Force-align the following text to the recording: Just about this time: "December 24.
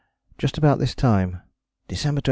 Just 0.39 0.57
about 0.57 0.79
this 0.79 0.95
time: 0.95 1.43
"December 1.87 2.17
24. 2.17 2.19